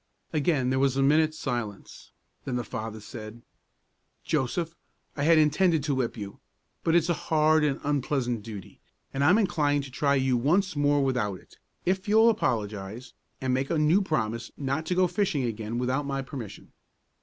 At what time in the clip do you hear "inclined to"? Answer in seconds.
9.37-9.91